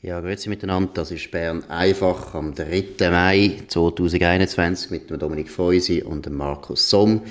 [0.00, 0.92] Ja, grüezi miteinander.
[0.94, 3.10] Das ist Bern einfach am 3.
[3.10, 7.22] Mai 2021 mit dem Dominik Feusi und dem Markus Somm.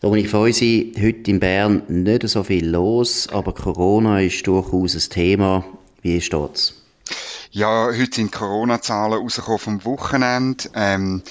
[0.00, 5.64] Dominik Feusi, heute in Bern nicht so viel los, aber Corona ist durchaus ein Thema.
[6.02, 6.81] Wie steht's?
[7.54, 11.22] Ja, heute sind Corona-Zahlen rausgekommen vom Wochenende ähm,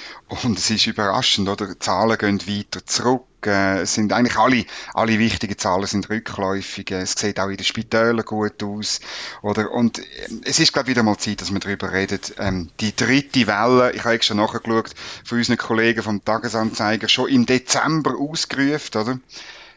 [0.43, 1.69] und es ist überraschend, oder?
[1.69, 3.23] Die Zahlen gehen weiter zurück.
[3.41, 6.91] Äh, sind eigentlich alle, alle wichtigen Zahlen sind rückläufig.
[6.91, 8.99] Es sieht auch in den Spitälern gut aus,
[9.41, 9.71] oder?
[9.71, 10.03] Und äh,
[10.43, 12.19] es ist glaube wieder mal Zeit, dass wir darüber reden.
[12.37, 14.91] Ähm, die dritte Welle, ich habe schon nachgeschaut,
[15.25, 19.19] von unseren Kollegen vom Tagesanzeiger schon im Dezember ausgerufen, oder?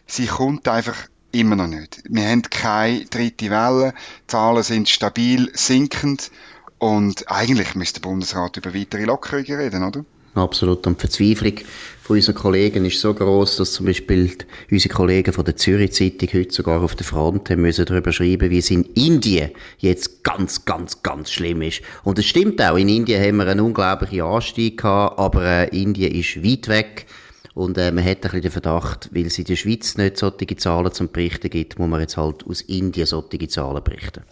[0.06, 2.00] Sie kommt einfach Immer noch nicht.
[2.08, 3.92] Wir haben keine dritte Welle.
[3.92, 6.30] Die Zahlen sind stabil sinkend.
[6.78, 10.04] Und eigentlich müsste der Bundesrat über weitere Lockerungen reden, oder?
[10.34, 10.86] Absolut.
[10.86, 11.54] Und die Verzweiflung
[12.02, 14.30] von unseren Kollegen ist so groß, dass zum Beispiel
[14.70, 18.50] unsere Kollegen von der Zürich Zeitung heute sogar auf der Front haben müssen darüber schreiben,
[18.50, 21.82] wie es in Indien jetzt ganz, ganz, ganz schlimm ist.
[22.04, 22.76] Und es stimmt auch.
[22.76, 27.06] In Indien haben wir einen unglaublichen Anstieg gehabt, aber äh, Indien ist weit weg
[27.54, 30.56] und äh, man hat ein bisschen den Verdacht, weil es in der Schweiz nicht solche
[30.56, 34.24] Zahlen zum Berichten gibt, muss man jetzt halt aus Indien solche Zahlen berichten.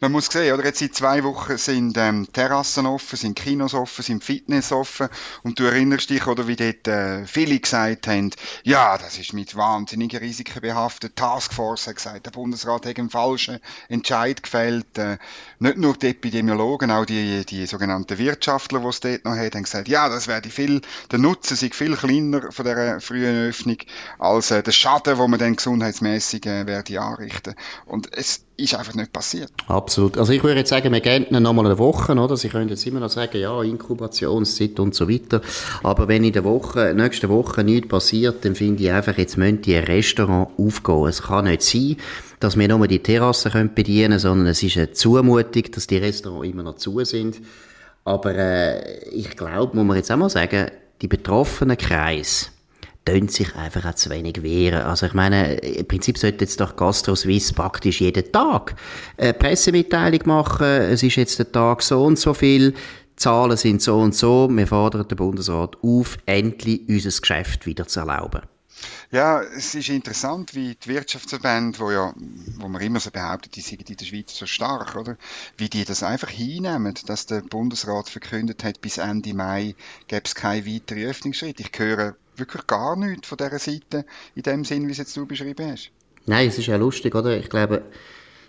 [0.00, 0.64] Man muss sehen, oder?
[0.64, 5.08] Jetzt seit zwei Wochen sind ähm, Terrassen offen, sind Kinos offen, sind Fitness offen.
[5.42, 8.30] Und du erinnerst dich, oder wie dort äh, viele gesagt haben,
[8.62, 11.16] ja, das ist mit wahnsinnigen Risiken behaftet.
[11.16, 14.98] Taskforce hat gesagt, der Bundesrat hat einen falschen Entscheid gefällt.
[14.98, 15.18] Äh,
[15.58, 19.64] nicht nur die Epidemiologen, auch die, die sogenannten Wirtschaftler, die es dort noch haben, haben
[19.64, 23.78] gesagt, ja, das werde viel, der Nutzen sei viel kleiner von dieser frühen Öffnung
[24.18, 27.54] als äh, der Schaden, den man dann gesundheitsmäßig äh, werde anrichten.
[27.86, 29.50] Und es ist einfach nicht passiert.
[29.68, 30.18] Absolut.
[30.18, 32.36] Also ich würde jetzt sagen, wir gehen noch mal eine Woche, oder?
[32.36, 35.40] Sie können jetzt immer noch sagen, ja, Inkubationszeit und so weiter.
[35.82, 39.62] Aber wenn in der Woche, nächste Woche nichts passiert, dann finde ich einfach, jetzt müssen
[39.62, 41.06] die Restaurant aufgehen.
[41.06, 41.96] Es kann nicht sein,
[42.40, 45.98] dass wir nur die Terrassen können bedienen können, sondern es ist eine Zumutung, dass die
[45.98, 47.40] Restaurants immer noch zu sind.
[48.04, 50.70] Aber äh, ich glaube, muss man jetzt auch mal sagen,
[51.02, 52.46] die betroffenen Kreise,
[53.08, 54.82] tun sich einfach auch zu wenig wehren.
[54.82, 58.74] Also ich meine, im Prinzip sollte jetzt doch Gastro Suisse praktisch jeden Tag
[59.16, 62.74] eine Pressemitteilung machen, es ist jetzt der Tag so und so viel,
[63.16, 68.00] Zahlen sind so und so, wir fordern den Bundesrat auf, endlich unser Geschäft wieder zu
[68.00, 68.42] erlauben.
[69.10, 72.14] Ja, es ist interessant, wie die Wirtschaftsverbände, wo ja,
[72.58, 75.16] wo man immer so behauptet, die sind in der Schweiz so stark, oder?
[75.56, 79.74] Wie die das einfach hinnehmen, dass der Bundesrat verkündet hat, bis Ende Mai
[80.06, 81.62] gäbe es keine weitere Öffnungsschritte.
[81.62, 84.04] Ich höre wirklich gar nichts von dieser Seite
[84.34, 85.90] in dem Sinn, wie es jetzt du beschrieben hast.
[86.26, 87.38] Nein, es ist ja lustig, oder?
[87.38, 87.82] Ich glaube,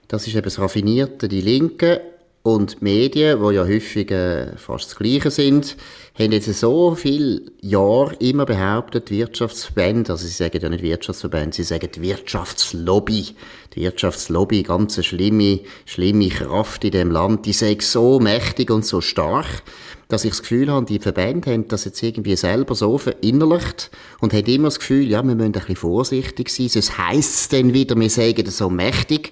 [0.08, 1.28] das ist eben das Raffinierte.
[1.28, 2.00] Die Linken
[2.42, 5.78] und die Medien, die ja häufig äh, fast das Gleiche sind,
[6.18, 11.64] haben jetzt so viele Jahre immer behauptet, Wirtschaftsverbände, also sie sagen ja nicht Wirtschaftsverbände, sie
[11.64, 13.36] sagen Wirtschaftslobby.
[13.76, 18.86] Die Wirtschaftslobby, ganz eine schlimme, schlimme Kraft in dem Land, die sei so mächtig und
[18.86, 19.64] so stark,
[20.10, 24.34] dass ich das Gefühl habe, die Verbände haben das jetzt irgendwie selber so verinnerlicht und
[24.34, 27.74] haben immer das Gefühl, ja, wir müssen ein bisschen vorsichtig sein, sonst heisst es dann
[27.74, 29.32] wieder, wir sagen das so mächtig,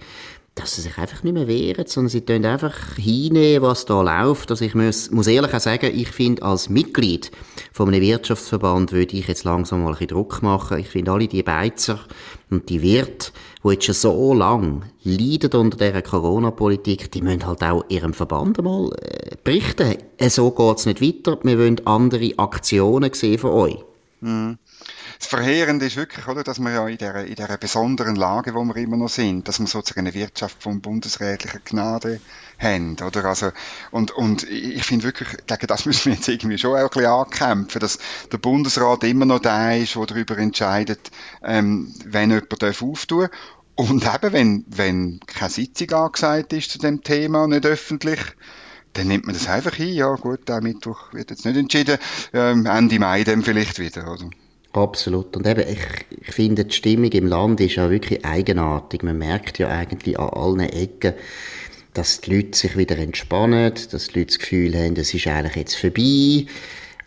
[0.58, 4.50] dass sie sich einfach nicht mehr wehren, sondern sie tun einfach hinnehmen, was da läuft.
[4.52, 7.32] Also ich muss, muss ehrlich auch sagen, ich finde, als Mitglied
[7.72, 10.80] von einem Wirtschaftsverband würde ich jetzt langsam mal ein bisschen Druck machen.
[10.80, 12.00] Ich finde, alle die Beizer
[12.50, 13.32] und die Wirte,
[13.64, 18.62] die jetzt schon so lange leiden unter dieser Corona-Politik, die müssen halt auch ihrem Verband
[18.64, 19.98] mal äh, berichten.
[20.18, 21.38] Äh, so geht's nicht weiter.
[21.44, 23.78] Wir wollen andere Aktionen sehen von euch.
[24.22, 24.58] Mhm.
[25.20, 28.64] Das Verheerende ist wirklich, oder, dass wir ja in dieser, in dieser besonderen Lage, wo
[28.64, 32.20] wir immer noch sind, dass wir sozusagen eine Wirtschaft von bundesrätlicher Gnade
[32.60, 33.26] haben, oder?
[33.26, 33.52] Also,
[33.92, 37.06] und, und ich finde wirklich, gegen das müssen wir jetzt irgendwie schon auch ein bisschen
[37.06, 37.98] ankämpfen, dass
[38.32, 41.12] der Bundesrat immer noch der ist, der darüber entscheidet,
[41.44, 42.82] ähm, wenn jemand darf
[43.78, 48.20] und eben, wenn, wenn keine Sitzung angesagt ist zu dem Thema, nicht öffentlich,
[48.94, 49.94] dann nimmt man das einfach hin.
[49.94, 52.00] Ja, gut, der Mittwoch wird jetzt nicht entschieden.
[52.34, 54.32] Ähm, Ende Mai dann vielleicht wieder, oder?
[54.78, 55.36] Absolut.
[55.36, 55.80] Und eben, ich,
[56.22, 59.02] ich finde, die Stimmung im Land ist ja wirklich eigenartig.
[59.02, 61.14] Man merkt ja eigentlich an allen Ecken,
[61.96, 65.56] dass die Leute sich wieder entspannen, dass die Leute das Gefühl haben, es ist eigentlich
[65.56, 66.46] jetzt vorbei.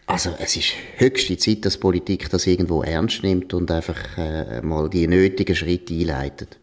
[0.06, 4.90] Also es ist höchste Zeit, dass Politik das irgendwo ernst nimmt und einfach äh, mal
[4.90, 6.59] die nötigen Schritte einleitet.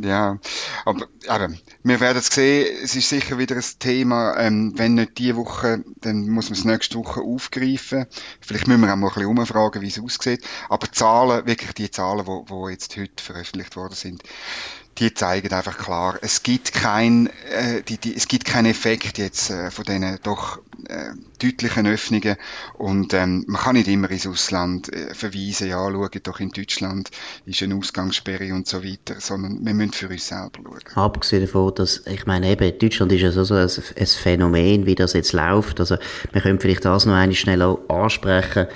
[0.00, 0.38] Ja,
[0.84, 5.18] aber eben, wir werden es sehen, es ist sicher wieder ein Thema, ähm, wenn nicht
[5.18, 8.06] diese Woche, dann muss man es nächste Woche aufgreifen.
[8.40, 10.44] Vielleicht müssen wir auch mal ein bisschen umfragen, wie es aussieht.
[10.68, 14.22] Aber Zahlen, wirklich die Zahlen, die, die jetzt heute veröffentlicht worden sind,
[14.98, 19.50] die zeigen einfach klar, es gibt kein, äh, die, die, es gibt keinen Effekt jetzt
[19.50, 21.10] äh, von diesen doch äh,
[21.40, 22.36] deutlichen Öffnungen
[22.74, 27.10] und ähm, man kann nicht immer ins Ausland äh, verweisen, ja, schaut doch in Deutschland
[27.46, 31.04] ist eine Ausgangssperre und so weiter, sondern wir müssen für uns selber schauen.
[31.04, 34.94] Abgesehen davon, dass, ich meine eben, Deutschland ist ja so, so ein, ein Phänomen, wie
[34.94, 35.96] das jetzt läuft, also
[36.32, 38.66] wir können vielleicht das noch einmal schnell ansprechen.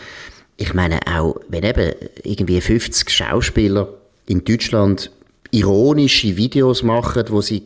[0.56, 3.88] Ich meine auch, wenn eben irgendwie 50 Schauspieler
[4.26, 5.10] in Deutschland
[5.50, 7.62] ironische Videos machen, wo sie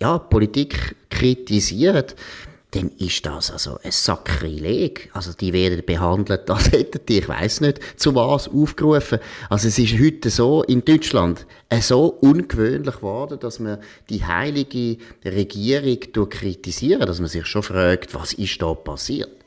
[0.00, 2.06] ja, Politik kritisieren,
[2.72, 5.10] dann ist das also ein Sakrileg.
[5.12, 9.18] Also die werden behandelt, als hätten die, ich weiß nicht, zu was aufgerufen.
[9.48, 13.78] Also es ist heute so in Deutschland äh, so ungewöhnlich geworden, dass man
[14.08, 19.39] die heilige Regierung kritisieren, dass man sich schon fragt, was ist da passiert.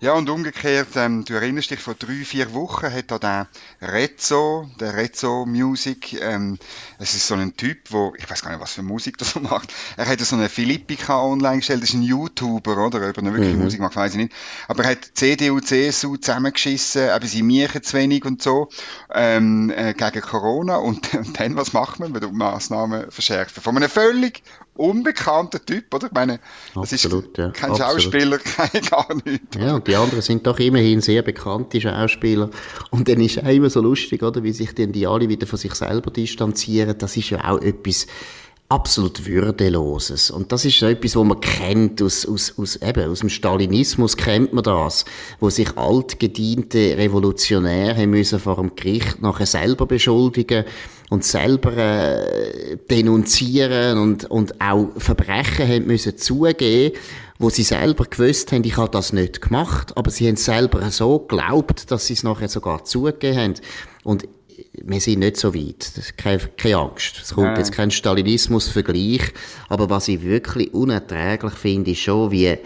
[0.00, 3.48] Ja, und umgekehrt, ähm, du erinnerst dich, vor drei, vier Wochen hat da der
[3.80, 6.58] Rezzo, der Rezzo Music, ähm,
[6.98, 9.40] es ist so ein Typ, wo, ich weiß gar nicht, was für Musik das so
[9.40, 13.24] macht, er hat so eine Philippika online gestellt, das ist ein YouTuber, oder, ob er
[13.24, 13.62] wirklich mhm.
[13.62, 14.32] Musik macht, weiß ich nicht,
[14.68, 18.68] aber er hat CDU, CSU zusammengeschissen, eben sie miechen zu wenig und so,
[19.12, 22.12] ähm, äh, gegen Corona und, und dann, was macht man?
[22.12, 23.62] Man tut Massnahmen verschärfen.
[23.62, 24.42] Von einem völlig
[24.76, 26.06] unbekannter Typ, oder?
[26.06, 26.40] Ich meine,
[26.74, 27.50] das Absolut, ist ja.
[27.50, 28.02] kein Absolut.
[28.02, 29.56] Schauspieler, kein gar nichts.
[29.58, 32.50] Ja, und die anderen sind doch immerhin sehr bekannte Schauspieler.
[32.90, 35.46] Und dann ist es auch immer so lustig, oder, wie sich dann die alle wieder
[35.46, 36.96] von sich selber distanzieren.
[36.98, 38.06] Das ist ja auch etwas,
[38.68, 40.30] absolut Würdeloses.
[40.30, 44.52] Und das ist etwas, was man kennt aus, aus, aus, eben, aus dem Stalinismus kennt
[44.52, 45.04] man das,
[45.38, 50.64] wo sich altgediente Revolutionäre müssen vor dem Gericht nachher selber beschuldigen
[51.14, 56.96] und selber äh, denunzieren und, und auch Verbrechen haben müssen zugeben,
[57.38, 61.20] wo sie selber gewusst haben, ich habe das nicht gemacht, aber sie haben selber so
[61.20, 63.54] geglaubt, dass sie es nachher sogar zugegeben haben.
[64.02, 64.26] Und
[64.72, 65.92] wir sind nicht so weit.
[66.16, 67.20] Keine, keine Angst.
[67.22, 67.58] Es kommt ja.
[67.58, 69.32] jetzt kein Stalinismus-Vergleich.
[69.68, 72.58] Aber was ich wirklich unerträglich finde, ist schon, wie,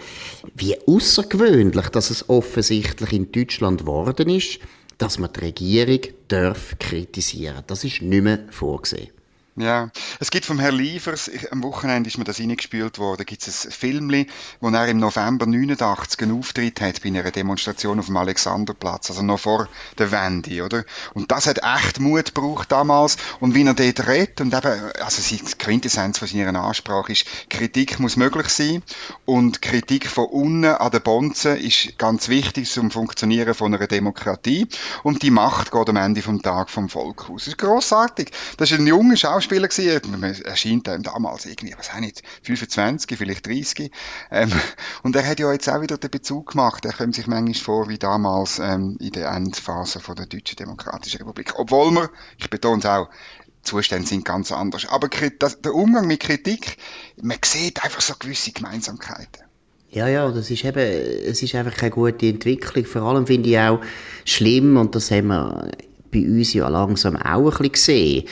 [0.55, 4.59] wie außergewöhnlich, dass es offensichtlich in Deutschland geworden ist,
[4.99, 7.63] dass man die Regierung darf kritisieren.
[7.65, 9.09] Das ist nicht mehr vorgesehen.
[9.59, 9.89] Ja,
[10.21, 13.65] es gibt vom Herrn Liefers, ich, am Wochenende ist mir das reingespült worden, gibt es
[13.65, 14.27] ein Filmli,
[14.61, 19.21] wo er im November 89 einen Auftritt hat bei einer Demonstration auf dem Alexanderplatz, also
[19.21, 19.67] noch vor
[19.97, 20.85] der Wende, oder?
[21.13, 25.21] Und das hat echt Mut gebraucht damals und wie er dort redet und eben, also
[25.21, 28.81] die Quintessenz von seiner Ansprache ist, Kritik muss möglich sein
[29.25, 34.69] und Kritik von unten an den Bonzen ist ganz wichtig zum Funktionieren von einer Demokratie
[35.03, 37.43] und die Macht geht am Ende vom Tag vom Volk aus.
[37.43, 38.31] Das ist grossartig.
[38.55, 40.43] Das ist ein junger Schauspieler, Schauspieler gewesen.
[40.43, 43.91] Er erscheint einem damals irgendwie, was auch nicht, 25, vielleicht 30.
[44.31, 44.51] Ähm,
[45.03, 46.85] und er hat ja jetzt auch wieder den Bezug gemacht.
[46.85, 51.17] Er kommt sich manchmal vor wie damals ähm, in der Endphase von der Deutschen Demokratischen
[51.17, 51.53] Republik.
[51.57, 53.09] Obwohl wir, ich betone es auch,
[53.61, 54.87] Zustände sind ganz anders.
[54.87, 55.09] Aber
[55.39, 56.77] das, der Umgang mit Kritik,
[57.21, 59.43] man sieht einfach so gewisse Gemeinsamkeiten.
[59.91, 62.85] Ja, ja, das ist eben, es ist einfach keine gute Entwicklung.
[62.85, 63.81] Vor allem finde ich auch
[64.23, 65.71] schlimm, und das haben wir
[66.11, 68.27] bei uns ja langsam auch ein bisschen gesehen,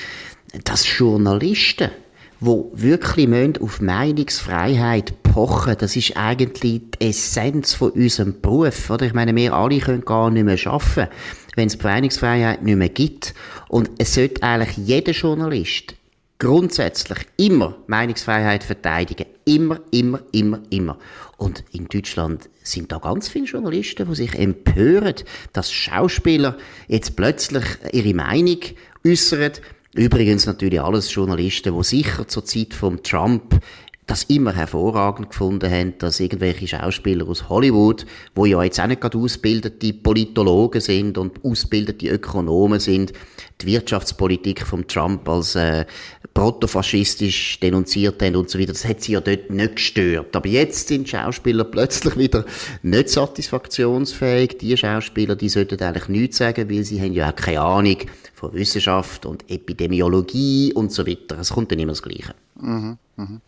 [0.64, 1.92] dass Journalisten,
[2.40, 6.60] wo wirklich auf Meinungsfreiheit pochen, das ist eigentlich
[7.00, 9.06] die Essenz von unserem Beruf, oder?
[9.06, 11.12] Ich meine, wir alle können gar nicht mehr arbeiten,
[11.56, 13.34] wenn es die Meinungsfreiheit nicht mehr gibt.
[13.70, 15.96] Und es sollte eigentlich jeder Journalist
[16.40, 19.26] grundsätzlich immer Meinungsfreiheit verteidigen.
[19.46, 21.00] Immer, immer, immer, immer.
[21.38, 25.16] Und in Deutschland sind da ganz viele Journalisten, die sich empören,
[25.54, 26.58] dass Schauspieler
[26.88, 28.60] jetzt plötzlich ihre Meinung
[29.06, 29.54] äußern,
[29.98, 33.60] Übrigens natürlich alles Journalisten, die sicher zur Zeit von Trump
[34.08, 39.02] das immer hervorragend gefunden haben, dass irgendwelche Schauspieler aus Hollywood, wo ja jetzt auch nicht
[39.02, 43.12] gerade ausgebildete Politologen sind und ausgebildete Ökonomen sind,
[43.60, 45.86] die Wirtschaftspolitik von Trump als äh,
[46.34, 48.72] protofaschistisch denunziert haben und so weiter.
[48.72, 50.36] Das hat sie ja dort nicht gestört.
[50.36, 52.46] Aber jetzt sind Schauspieler plötzlich wieder
[52.84, 54.58] nicht satisfaktionsfähig.
[54.60, 57.98] Die Schauspieler, die sollten eigentlich nichts sagen, weil sie haben ja auch keine Ahnung
[58.34, 61.40] von Wissenschaft und Epidemiologie und so weiter.
[61.40, 62.36] Es kommt dann immer das Gleiche.
[62.56, 63.42] Mhm, mh.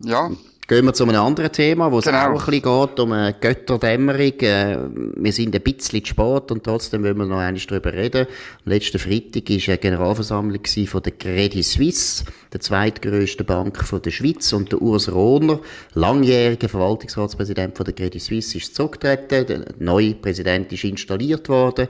[0.00, 0.30] Ja.
[0.66, 2.20] Gehen wir zu einem anderen Thema, wo es genau.
[2.20, 4.40] auch ein bisschen geht, um eine Götterdämmerung.
[4.40, 4.78] Äh,
[5.14, 8.26] wir sind ein bisschen zu spät und trotzdem wollen wir noch einmal darüber reden.
[8.64, 14.54] Am letzten Freitag war eine Generalversammlung von der Credit Suisse, der zweitgrößten Bank der Schweiz.
[14.54, 15.60] Und der Urs Rohner,
[15.92, 19.46] langjähriger Verwaltungsratspräsident von der Credit Suisse, ist zurückgetreten.
[19.46, 21.88] Der neue Präsident ist installiert worden.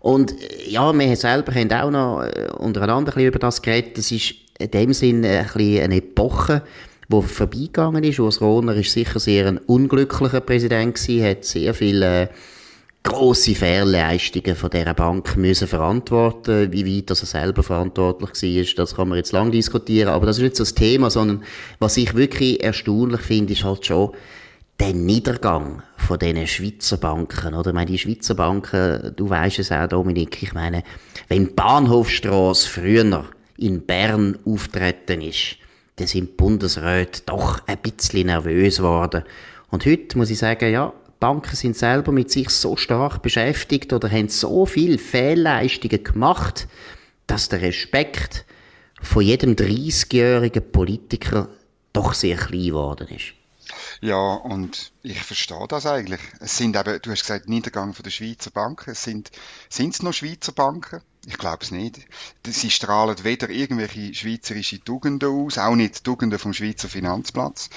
[0.00, 3.98] Und äh, ja, wir selber haben auch noch äh, untereinander ein bisschen über das geredet.
[3.98, 6.62] Das ist in dem Sinne ein bisschen eine Epoche,
[7.08, 8.20] die vorbeigegangen ist.
[8.20, 12.28] Urs Rohner ist sicher sehr ein unglücklicher Präsident gewesen, hat sehr viele äh,
[13.02, 16.70] grosse Fehlleistungen von dieser Bank müssen verantworten.
[16.72, 20.10] Wie weit dass er selber verantwortlich war, das kann man jetzt lang diskutieren.
[20.10, 21.42] Aber das ist nicht so das Thema, sondern
[21.78, 24.10] was ich wirklich erstaunlich finde, ist halt schon,
[24.78, 27.70] der Niedergang von diesen Schweizer Banken, oder?
[27.70, 30.84] Ich meine, die Schweizer Banken, du weißt es auch, Dominik, ich meine,
[31.28, 33.24] wenn Bahnhofstrasse früher
[33.56, 35.56] in Bern auftreten ist,
[35.98, 39.24] dann sind die Bundesräte doch ein bisschen nervös geworden.
[39.70, 44.10] Und heute muss ich sagen, ja, Banken sind selber mit sich so stark beschäftigt oder
[44.10, 46.68] haben so viele Fehlleistungen gemacht,
[47.26, 48.44] dass der Respekt
[49.02, 51.48] von jedem 30-jährigen Politiker
[51.92, 53.34] doch sehr klein geworden ist.
[54.00, 56.20] Ja, und ich verstehe das eigentlich.
[56.40, 58.90] Es sind eben, du hast gesagt, Niedergang von der Schweizer Banken.
[58.90, 59.30] Es sind,
[59.68, 61.00] sind es noch Schweizer Banken?
[61.28, 62.00] Ich glaube es nicht.
[62.46, 67.68] Sie strahlen weder irgendwelche schweizerische Tugenden aus, auch nicht Tugenden vom Schweizer Finanzplatz,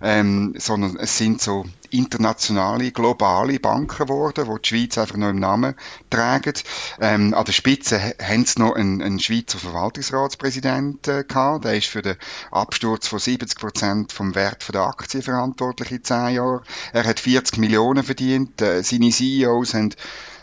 [0.00, 5.40] ähm, sondern es sind so internationale, globale Banken geworden, wo die Schweiz einfach noch im
[5.40, 5.74] Namen
[6.08, 6.52] tragen.
[7.00, 11.64] Ähm, an der Spitze haben sie noch einen, einen Schweizer Verwaltungsratspräsident äh, gehabt.
[11.64, 12.16] Der ist für den
[12.52, 16.60] Absturz von 70 Prozent vom Wert der Aktien verantwortlich in zehn Jahren.
[16.92, 18.62] Er hat 40 Millionen verdient.
[18.62, 19.96] Äh, seine CEOs haben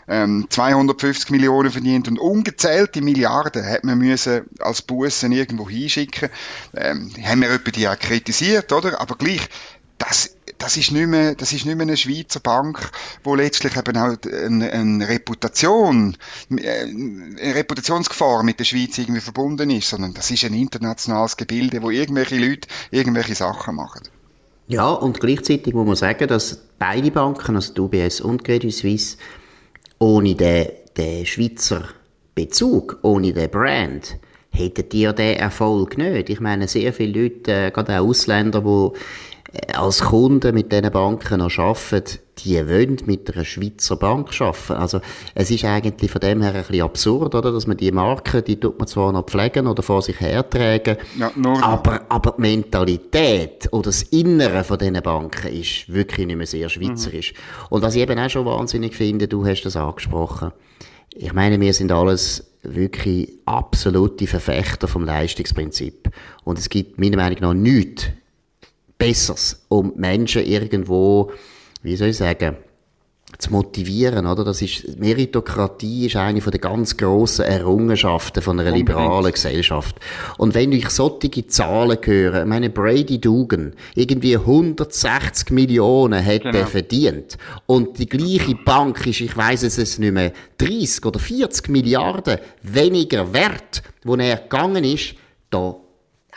[0.08, 6.30] ähm, 250 Millionen verdient und ungezählte Milliarden hat man müssen als Bussen irgendwo hinschicken.
[6.74, 9.00] Ähm, haben wir etwa die auch kritisiert, oder?
[9.00, 9.48] Aber gleich,
[9.98, 12.90] das, das ist nicht mehr, das ist nicht mehr eine Schweizer Bank,
[13.22, 16.16] wo letztlich eben auch eine, eine Reputation,
[16.56, 21.82] äh, eine Reputationsgefahr mit der Schweiz irgendwie verbunden ist, sondern das ist ein internationales Gebilde,
[21.82, 24.02] wo irgendwelche Leute irgendwelche Sachen machen.
[24.68, 29.16] Ja, und gleichzeitig muss man sagen, dass beide Banken, also die UBS und Credit Suisse,
[29.98, 31.88] ohne den, den Schweizer
[32.34, 34.16] Bezug, ohne den Brand,
[34.50, 36.30] hättet ihr den Erfolg nicht.
[36.30, 38.98] Ich meine, sehr viele Leute, äh, gerade auch Ausländer, die
[39.72, 44.72] als Kunden mit diesen Banken noch arbeiten, die wollen mit einer Schweizer Bank arbeiten.
[44.74, 45.00] Also,
[45.34, 47.50] es ist eigentlich von dem her ein bisschen absurd, oder?
[47.50, 51.32] Dass man die Marke, die tut man zwar noch pflegen oder vor sich hertragen, ja,
[51.62, 56.68] aber, aber die Mentalität oder das Innere von diesen Banken ist wirklich nicht mehr sehr
[56.68, 57.32] schweizerisch.
[57.32, 57.66] Mhm.
[57.70, 60.52] Und was ich eben auch schon wahnsinnig finde, du hast das angesprochen.
[61.14, 66.10] Ich meine, wir sind alles wirklich absolute Verfechter vom Leistungsprinzip.
[66.44, 68.08] Und es gibt meiner Meinung nach nichts
[68.98, 71.30] Besseres, um Menschen irgendwo,
[71.82, 72.56] wie soll ich sagen,
[73.36, 74.42] zu motivieren, oder?
[74.42, 79.96] Das ist, Meritokratie ist eine von der ganz grossen Errungenschaften von einer liberalen Gesellschaft.
[80.38, 86.66] Und wenn ich solche Zahlen höre, meine Brady Dugan, irgendwie 160 Millionen hätte genau.
[86.66, 87.36] verdient.
[87.66, 93.32] Und die gleiche Bank ist, ich weiß es nicht mehr, 30 oder 40 Milliarden weniger
[93.32, 95.14] wert, wo er gegangen ist,
[95.50, 95.76] da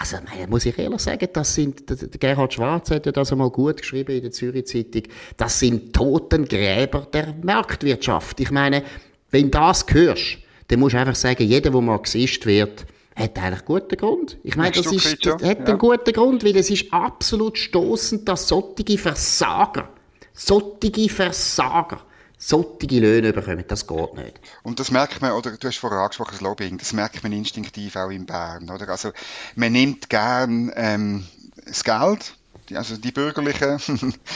[0.02, 0.18] also,
[0.50, 4.16] muss ich ehrlich sagen, das sind, der Gerhard Schwarz hat ja das einmal gut geschrieben
[4.16, 5.04] in der Zürich Zeitung,
[5.38, 8.40] das sind Totengräber der Marktwirtschaft.
[8.40, 8.84] Ich meine,
[9.30, 13.96] wenn das hörst, dann musst du einfach sagen, jeder, der marxist wird, hat eigentlich guten
[13.96, 14.38] Grund.
[14.44, 15.66] Ich meine, das, ist, das hat ja.
[15.66, 19.90] einen guten Grund, weil es ist absolut stoßend, dass solche Versager,
[20.34, 22.02] solche Versager,
[22.42, 23.64] solche Löhne bekommen.
[23.68, 24.40] Das geht nicht.
[24.64, 27.96] Und das merkt man, oder du hast vorher angesprochen, das Lobbying, das merkt man instinktiv
[27.96, 28.90] auch in Bern, oder?
[28.90, 29.12] Also,
[29.56, 31.28] man nimmt gern, ähm,
[31.66, 32.34] das Geld,
[32.74, 33.80] also die Bürgerlichen,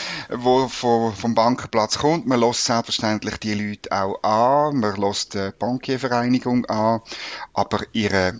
[0.29, 2.27] wo vom Bankenplatz kommt.
[2.27, 7.01] Man lässt selbstverständlich die Leute auch an, man lässt die Bankiervereinigung an,
[7.53, 8.39] aber ihre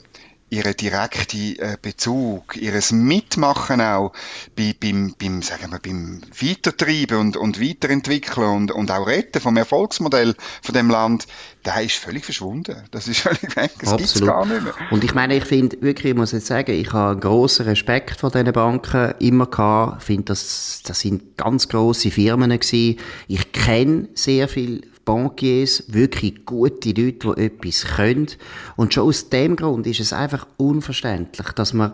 [0.56, 4.14] ihren direkten äh, Bezug, ihres Mitmachen auch
[4.56, 9.58] bei, beim, beim, sagen wir, beim Weitertreiben und, und Weiterentwickeln und, und auch Retten vom
[9.58, 11.28] Erfolgsmodell von dem Land,
[11.66, 12.84] der ist völlig verschwunden.
[12.92, 13.72] Das ist völlig weg.
[13.82, 14.74] Das gibt's gar nicht mehr.
[14.92, 18.20] Und ich meine, ich finde wirklich, ich muss jetzt sagen, ich habe einen grossen Respekt
[18.22, 20.02] vor diesen Banken immer gehabt.
[20.02, 22.98] Ich finde, das, das sind ganz grosse Firmen gewesen.
[23.28, 28.28] Ich kenne sehr viele Bankiers, wirklich gute Leute, die etwas können.
[28.76, 31.94] Und schon aus dem Grund ist es einfach unverständlich, dass man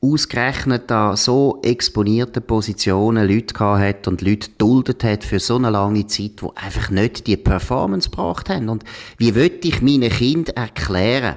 [0.00, 5.70] ausgerechnet da so exponierte Positionen Leute gehabt hat und Leute duldet hat für so eine
[5.70, 8.68] lange Zeit, wo einfach nicht die Performance gebracht haben.
[8.68, 8.84] Und
[9.16, 11.36] wie will ich meinen Kindern erklären,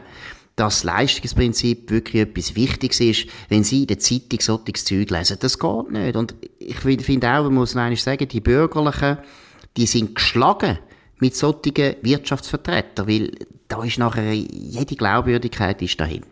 [0.55, 5.37] dass das Leistungsprinzip wirklich etwas Wichtiges ist, wenn sie in der Zeitung solches Zeug lesen?
[5.39, 6.15] Das geht nicht.
[6.15, 9.17] Und ich finde auch, man muss eigentlich sagen, die Bürgerlichen,
[9.75, 10.77] die sind geschlagen
[11.21, 13.31] mit solchen Wirtschaftsvertretern, weil
[13.69, 16.25] da ist nachher jede Glaubwürdigkeit ist dahin.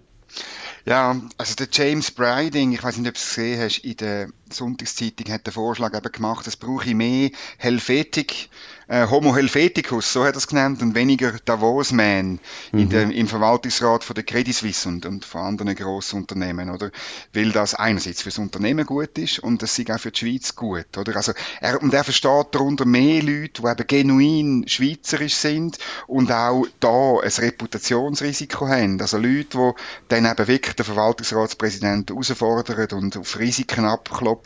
[0.85, 4.29] Ja, also der James Briding, ich weiß nicht, ob du es gesehen hast, in der
[4.51, 8.49] Sonntagszeitung hat der Vorschlag eben gemacht, es brauche mehr Helvetik
[8.89, 12.39] äh, Homo Helveticus, so hat er es genannt, und weniger Davos-Man
[12.71, 12.91] mhm.
[12.91, 16.89] im Verwaltungsrat von der Credit Suisse und, und von anderen grossen Unternehmen, oder?
[17.31, 20.97] Weil das einerseits fürs Unternehmen gut ist und das ist auch für die Schweiz gut,
[20.97, 21.15] oder?
[21.15, 25.77] Also, er, und er versteht darunter mehr Leute, die eben genuin schweizerisch sind
[26.07, 28.99] und auch da ein Reputationsrisiko haben.
[28.99, 29.71] Also Leute, die
[30.07, 34.38] dann eben wirklich den Verwaltungsratspräsidenten herausfordern und auf Risiken abklopfen,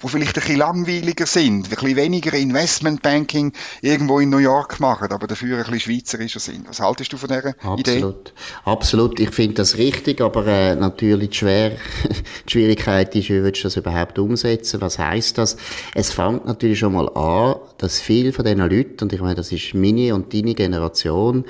[0.00, 3.52] wo vielleicht ein bisschen langweiliger sind, ein bisschen weniger Investmentbanking
[3.82, 6.68] irgendwo in New York machen, aber dafür ein bisschen schweizerischer sind.
[6.68, 7.80] Was haltest du von dieser Absolut.
[7.80, 7.96] Idee?
[7.96, 8.34] Absolut.
[8.64, 9.20] Absolut.
[9.20, 11.70] Ich finde das richtig, aber äh, natürlich schwer.
[12.46, 14.80] die Schwierigkeit ist, wie willst du das überhaupt umsetzen?
[14.80, 15.56] Was heißt das?
[15.94, 19.52] Es fängt natürlich schon mal an, dass viele von diesen Leuten, und ich meine, das
[19.52, 21.44] ist meine und deine Generation,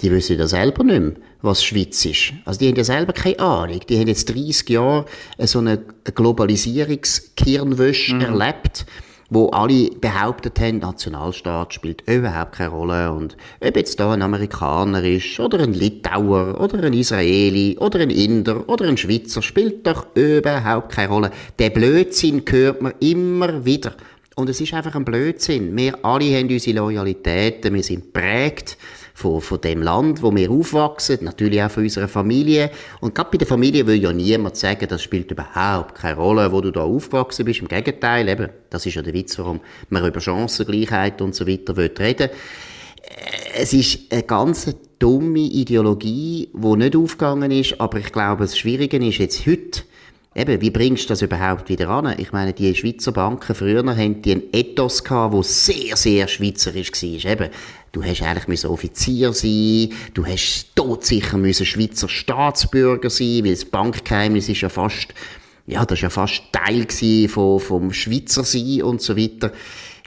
[0.00, 1.12] die wissen ja selber nicht mehr,
[1.42, 2.32] was Schweiz ist.
[2.44, 3.80] Also die haben ja selber keine Ahnung.
[3.88, 5.06] Die haben jetzt 30 Jahre
[5.38, 5.82] so eine
[6.14, 8.20] Globalisierungskirnwäsche mhm.
[8.20, 8.86] erlebt
[9.30, 15.04] wo alle behauptet haben, Nationalstaat spielt überhaupt keine Rolle und ob jetzt da ein Amerikaner
[15.04, 20.06] ist oder ein Litauer oder ein Israeli oder ein Inder oder ein Schweizer, spielt doch
[20.14, 21.30] überhaupt keine Rolle.
[21.58, 23.92] Der Blödsinn hört man immer wieder.
[24.38, 25.76] Und es ist einfach ein Blödsinn.
[25.76, 28.78] Wir alle haben unsere Loyalitäten, wir sind prägt
[29.12, 32.70] von, von dem Land, wo wir aufwachsen, natürlich auch von unserer Familie.
[33.00, 36.60] Und gerade bei der Familie will ja niemand sagen, das spielt überhaupt keine Rolle, wo
[36.60, 37.62] du da aufgewachsen bist.
[37.62, 41.76] Im Gegenteil, eben, das ist ja der Witz, warum man über Chancengleichheit und so weiter
[41.76, 42.30] will reden.
[42.30, 48.56] Äh, es ist eine ganz dumme Ideologie, die nicht aufgegangen ist, aber ich glaube, das
[48.56, 49.82] Schwierige ist jetzt heute,
[50.38, 52.14] Eben, wie bringst du das überhaupt wieder an?
[52.16, 56.92] Ich meine, die Schweizer Banken früher haben die einen Ethos gehabt, der sehr, sehr schweizerisch
[56.92, 57.32] war.
[57.32, 57.50] Eben,
[57.90, 63.64] du hast eigentlich müssen Offizier sein, du hast todsicher müssen Schweizer Staatsbürger sein, weil das
[63.64, 65.08] Bankgeheimnis ist ja fast,
[65.66, 66.86] ja, das ist ja fast Teil
[67.26, 69.50] vom, vom Schweizer sein und so weiter.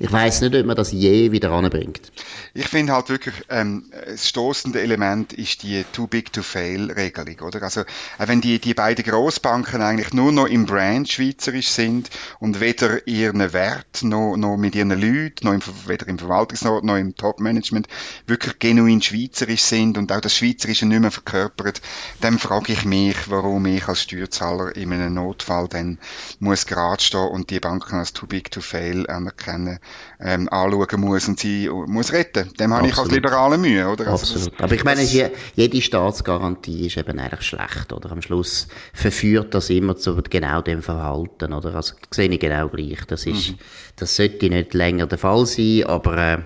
[0.04, 2.12] Ich weiß nicht, ob man das je wieder anbringt.
[2.56, 7.40] Ich finde halt wirklich, ähm, das stoßende Element ist die Too Big to Fail Regelung,
[7.42, 7.62] oder?
[7.62, 7.86] Also, äh,
[8.26, 13.54] wenn die, die beiden Großbanken eigentlich nur noch im Brand schweizerisch sind und weder ihren
[13.54, 17.88] Wert noch, noch mit ihren Leuten, noch im, weder im Verwaltungsrat noch im Top-Management
[18.26, 21.80] wirklich genuin schweizerisch sind und auch das Schweizerische nicht mehr verkörpert,
[22.22, 26.00] dann frage ich mich, warum ich als Steuerzahler in einem Notfall dann
[26.40, 29.78] muss gerade stehen und die Banken als Too Big to Fail anerkennen,
[30.20, 32.54] ähm, anschauen muss und sie muss retten.
[32.60, 34.08] Dem habe ich als Liberaler Mühe, oder?
[34.08, 34.54] Also Absolut.
[34.54, 38.12] Das, Aber ich meine, jede Staatsgarantie ist eben eigentlich schlecht, oder?
[38.12, 41.76] Am Schluss verführt das immer zu genau dem Verhalten, oder?
[41.76, 43.00] Also, sehe ich genau gleich.
[43.08, 43.58] Das ist, mhm.
[43.96, 46.38] das sollte nicht länger der Fall sein, aber, äh,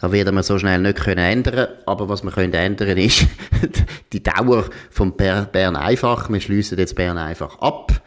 [0.00, 1.68] da werden wir so schnell nicht können ändern.
[1.86, 3.26] Aber was wir können ändern ist
[4.12, 6.28] die Dauer vom Bern einfach.
[6.30, 8.02] Wir schließen jetzt Bern einfach ab.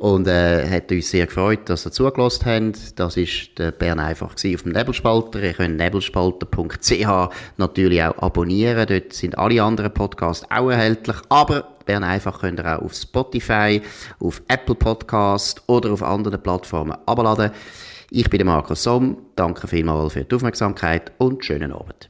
[0.00, 2.98] Und äh, hat uns sehr gefreut, dass ihr zugelassen habt.
[2.98, 5.42] Das ist der Bern einfach auf dem Nebelspalter.
[5.42, 8.86] Ihr könnt nebelspalter.ch natürlich auch abonnieren.
[8.88, 11.16] Dort sind alle anderen Podcasts auch erhältlich.
[11.28, 13.82] Aber Bern einfach könnt ihr auch auf Spotify,
[14.20, 17.50] auf Apple Podcast oder auf anderen Plattformen abladen.
[18.10, 19.18] Ich bin der Markus Somm.
[19.36, 22.08] Danke vielmals für die Aufmerksamkeit und schönen Abend.